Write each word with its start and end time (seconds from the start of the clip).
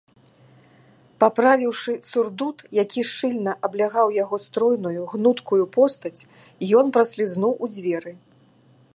Паправіўшы 1.23 1.93
сурдут, 2.11 2.63
які 2.77 3.01
шчыльна 3.09 3.53
аблягаў 3.69 4.07
яго 4.23 4.39
стройную 4.45 5.01
гнуткую 5.13 5.63
постаць, 5.77 6.15
ён 6.81 6.85
праслізнуў 6.97 7.53
у 7.63 7.73
дзверы. 7.75 8.11